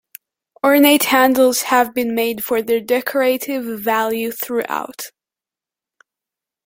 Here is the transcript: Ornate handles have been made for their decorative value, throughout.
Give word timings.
Ornate 0.65 1.03
handles 1.03 1.61
have 1.61 1.93
been 1.93 2.15
made 2.15 2.43
for 2.43 2.63
their 2.63 2.79
decorative 2.79 3.81
value, 3.81 4.31
throughout. 4.31 5.11